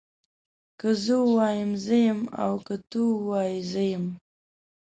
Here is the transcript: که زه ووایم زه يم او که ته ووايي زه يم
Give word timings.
که 0.79 0.89
زه 1.03 1.15
ووایم 1.23 1.71
زه 1.85 1.97
يم 2.09 2.19
او 2.43 2.53
که 2.67 2.75
ته 2.89 2.99
ووايي 3.11 3.59
زه 3.71 3.83
يم 3.93 4.05